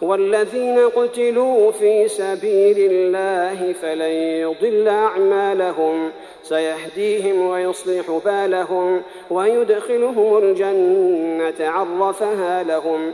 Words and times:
والذين 0.00 0.78
قتلوا 0.78 1.72
في 1.72 2.08
سبيل 2.08 2.90
الله 2.92 3.72
فلن 3.82 4.12
يضل 4.12 4.88
أعمالهم. 4.88 6.10
سيهديهم 6.42 7.46
ويصلح 7.48 8.20
بالهم 8.24 9.02
ويدخلهم 9.30 10.38
الجنة 10.38 11.68
عرفها 11.68 12.62
لهم. 12.62 13.12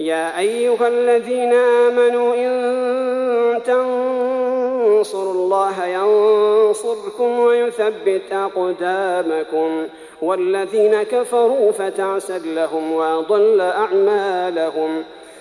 يا 0.00 0.38
أيها 0.38 0.88
الذين 0.88 1.52
آمنوا 1.54 2.34
إن 2.34 3.62
تنصروا 3.62 5.32
الله 5.32 5.86
ينصركم 5.86 7.38
ويثبت 7.38 8.32
أقدامكم. 8.32 9.86
والذين 10.22 11.02
كفروا 11.02 11.72
فتعسد 11.72 12.46
لهم 12.46 12.92
وأضل 12.92 13.60
أعمالهم. 13.60 15.04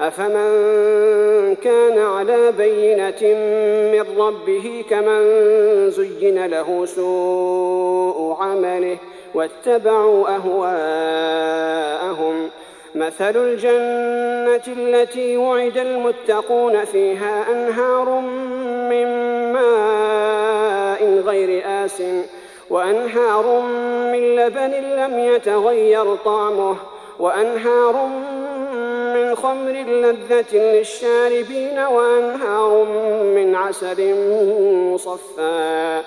أفمن 0.00 1.54
كان 1.54 1.98
على 1.98 2.52
بينة 2.52 3.22
من 3.92 4.04
ربه 4.18 4.84
كمن 4.90 5.20
زين 5.90 6.46
له 6.46 6.86
سوء 6.86 8.36
عمله 8.40 8.96
واتبعوا 9.34 10.28
أهواءهم 10.36 11.76
مثل 12.94 13.36
الجنة 13.36 14.62
التي 14.76 15.36
وعد 15.36 15.78
المتقون 15.78 16.84
فيها 16.84 17.46
أنهار 17.52 18.20
من 18.90 19.06
ماء 19.52 21.20
غير 21.26 21.62
آس 21.66 22.02
وأنهار 22.70 23.60
من 24.12 24.36
لبن 24.36 24.70
لم 24.70 25.18
يتغير 25.18 26.14
طعمه 26.14 26.76
وأنهار 27.18 28.06
من 28.06 28.45
خمر 29.46 29.72
لذة 29.72 30.52
للشاربين 30.52 31.78
وأنهار 31.78 32.84
من 33.36 33.54
عسل 33.54 34.14
مصفى. 34.92 36.02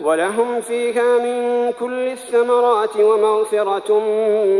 ولهم 0.00 0.60
فيها 0.60 1.18
من 1.18 1.72
كل 1.80 2.08
الثمرات 2.08 2.96
ومغفرة 2.96 4.00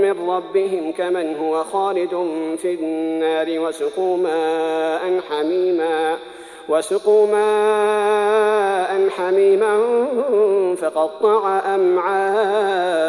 من 0.02 0.30
ربهم 0.30 0.92
كمن 0.92 1.36
هو 1.36 1.64
خالد 1.64 2.28
في 2.62 2.74
النار. 2.74 3.46
وسقوا 3.60 4.16
ماء 4.16 5.20
حميما 5.30 6.16
وسقوا 6.68 7.26
ماء 7.26 9.08
حميما 9.08 9.80
فقطع 10.80 11.60
أمعاءهم. 11.74 13.08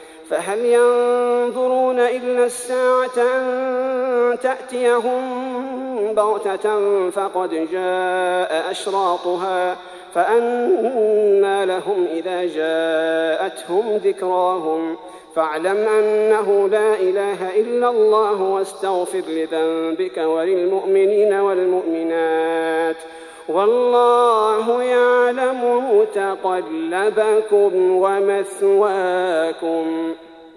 فهل 0.31 0.65
ينظرون 0.65 1.99
إلا 1.99 2.45
الساعة 2.45 3.17
أن 3.17 4.37
تأتيهم 4.43 5.21
بغتة 6.13 6.69
فقد 7.09 7.49
جاء 7.71 8.71
أشراطها 8.71 9.77
فأنى 10.13 11.65
لهم 11.65 12.07
إذا 12.13 12.45
جاءتهم 12.45 13.97
ذكراهم 13.97 14.95
فاعلم 15.35 15.77
أنه 15.77 16.69
لا 16.71 16.93
إله 16.93 17.59
إلا 17.59 17.89
الله 17.89 18.41
واستغفر 18.41 19.23
لذنبك 19.27 20.17
وللمؤمنين 20.17 21.33
والمؤمنات 21.33 22.97
والله 23.49 24.83
يعلم 24.83 25.81
متقلبكم 25.99 27.71
ومثواكم 27.91 29.85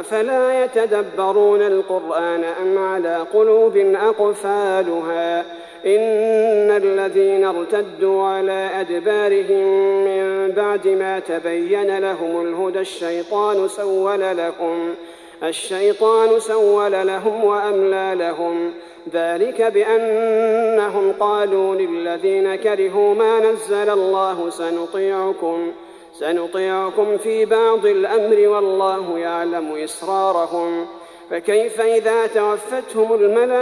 أفلا 0.00 0.64
يتدبرون 0.64 1.62
القرآن 1.62 2.44
أم 2.44 2.78
على 2.78 3.26
قلوب 3.34 3.76
أقفالها؟ 3.76 5.40
إن 5.86 6.70
الذين 6.70 7.44
ارتدوا 7.44 8.22
على 8.22 8.70
أدبارهم 8.80 9.64
من 10.04 10.52
بعد 10.56 10.88
ما 10.88 11.18
تبين 11.18 11.98
لهم 11.98 12.42
الهدى 12.42 12.80
الشيطان 12.80 13.68
سول 13.68 14.20
لهم 14.20 14.94
الشيطان 15.42 16.40
سول 16.40 16.92
لهم 17.06 17.44
وأملى 17.44 18.14
لهم. 18.14 18.72
ذلك 19.12 19.62
بأنهم 19.62 21.12
قالوا 21.20 21.74
للذين 21.74 22.54
كرهوا 22.54 23.14
ما 23.14 23.40
نزل 23.40 23.90
الله 23.90 24.50
سنطيعكم. 24.50 25.72
سنطيعكم 26.18 27.18
في 27.18 27.44
بعض 27.44 27.86
الأمر 27.86 28.48
والله 28.48 29.18
يعلم 29.18 29.74
إسرارهم. 29.84 30.86
فكيف 31.30 31.80
إذا 31.80 32.26
توفتهم 32.26 33.14
الملائكة 33.14 33.58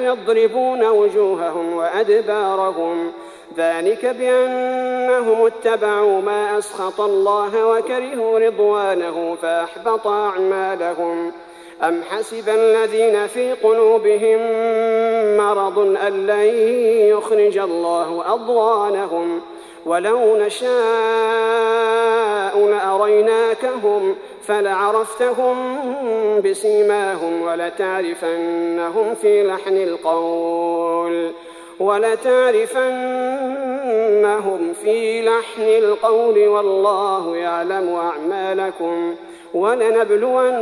يضربون 0.00 0.84
وجوههم 0.84 1.76
وأدبارهم؟ 1.76 3.12
ذلك 3.56 4.06
بأنهم 4.06 5.46
اتبعوا 5.46 6.20
ما 6.20 6.58
أسخط 6.58 7.00
الله 7.00 7.66
وكرهوا 7.66 8.38
رضوانه 8.38 9.36
فأحبط 9.42 10.06
أعمالهم. 10.06 11.32
أم 11.82 12.02
حسب 12.02 12.48
الذين 12.48 13.26
في 13.26 13.52
قلوبهم 13.52 14.38
مرض 15.36 15.78
أن 15.78 16.26
لن 16.26 16.46
يخرج 17.08 17.58
الله 17.58 18.34
أضغانهم؟ 18.34 19.40
ولو 19.86 20.36
نشاء 20.36 20.74
لأريناكهم 22.66 24.16
فلعرفتهم 24.46 25.56
بسيماهم 26.40 27.42
ولتعرفنهم 27.42 29.14
في 29.14 29.46
لحن 29.46 29.76
القول 29.76 31.32
ولتعرفنهم 33.44 34.72
في 34.82 35.22
لحن 35.22 35.62
القول 35.62 36.48
والله 36.48 37.36
يعلم 37.36 37.94
أعمالكم 37.94 39.14
ولنبلونكم 39.54 40.54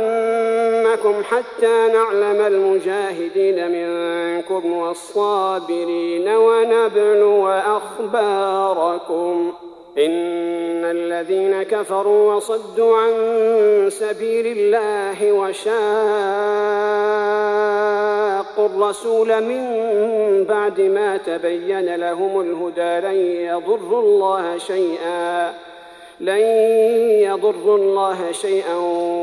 حتى 1.23 1.87
نعلم 1.93 2.41
المجاهدين 2.41 3.71
منكم 3.71 4.73
والصابرين 4.73 6.29
ونبلو 6.29 7.49
أخباركم. 7.49 9.53
إن 9.97 10.85
الذين 10.85 11.63
كفروا 11.63 12.33
وصدوا 12.33 12.97
عن 12.97 13.11
سبيل 13.89 14.57
الله 14.57 15.31
وشاقوا 15.31 15.73
الرسول 18.65 19.43
من 19.43 19.63
بعد 20.49 20.81
ما 20.81 21.17
تبين 21.17 21.95
لهم 21.95 22.41
الهدى 22.41 23.07
لن 23.07 23.15
يضروا 23.47 24.01
الله 24.01 24.57
شيئا. 24.57 25.53
لن 26.23 26.41
يضروا 27.27 27.77
الله 27.77 28.31
شيئا 28.31 28.75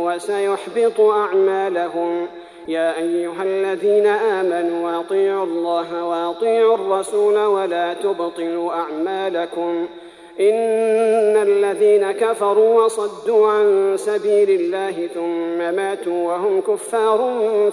وسيحبط 0.04 1.00
أعمالهم. 1.00 2.26
يا 2.68 2.98
أيها 2.98 3.42
الذين 3.42 4.06
آمنوا 4.06 5.00
أطيعوا 5.00 5.44
الله 5.44 6.04
وأطيعوا 6.04 6.74
الرسول 6.74 7.38
ولا 7.38 7.94
تبطلوا 7.94 8.72
أعمالكم. 8.72 9.86
إن 10.40 11.36
الذين 11.36 12.12
كفروا 12.12 12.84
وصدوا 12.84 13.48
عن 13.48 13.94
سبيل 13.96 14.50
الله 14.50 15.08
ثم 15.14 15.74
ماتوا 15.76 16.28
وهم 16.28 16.60
كفار 16.60 17.20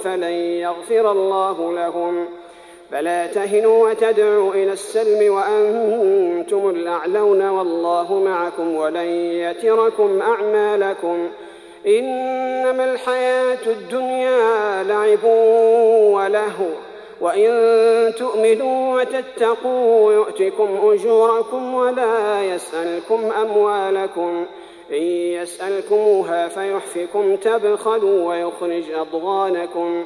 فلن 0.04 0.38
يغفر 0.64 1.12
الله 1.12 1.74
لهم. 1.74 2.26
فلا 2.92 3.28
تهنوا 3.28 3.90
وتدعوا 3.90 4.54
إلى 4.54 4.74
السلم 4.74 5.34
وأنتم 5.34 6.70
الأعلون 6.70 7.50
والله 7.50 8.14
معكم 8.14 8.76
ولن 8.76 9.10
يتركم 9.16 10.22
أعمالكم. 10.22 11.30
إنما 11.88 12.94
الحياة 12.94 13.66
الدنيا 13.68 14.84
لعب 14.84 15.24
ولهو 16.14 16.70
وإن 17.22 17.52
تؤمنوا 18.18 19.02
وتتقوا 19.02 20.14
يؤتكم 20.14 20.80
أجوركم 20.84 21.74
ولا 21.74 22.44
يسألكم 22.44 23.32
أموالكم. 23.42 24.46
إن 24.92 25.04
يسألكموها 25.42 26.48
فيحفكم 26.48 27.36
تبخلوا 27.36 28.30
ويخرج 28.30 28.92
أضغانكم. 28.92 30.06